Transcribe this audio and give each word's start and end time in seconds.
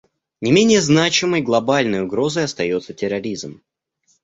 Не 0.41 0.51
менее 0.51 0.81
значимой 0.81 1.41
глобальной 1.43 2.01
угрозой 2.01 2.45
остается 2.45 2.91
терроризм. 2.95 3.61